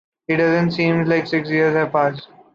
It 0.27 0.37
doesn’t 0.37 0.71
seem 0.73 1.05
like 1.05 1.27
six 1.27 1.47
years 1.47 1.75
have 1.75 1.91
passed. 1.91 2.27